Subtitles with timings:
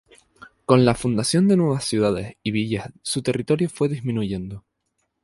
[0.65, 4.65] Con la fundación de nuevas ciudades y villas su territorio fue disminuyendo.